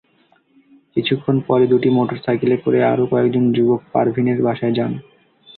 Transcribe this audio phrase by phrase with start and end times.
[0.95, 4.91] কিছুক্ষণ পরে দুটি মোটরসাইকেলে করে আরও কয়েকজন যুবক পারভীনের বাসায় যান।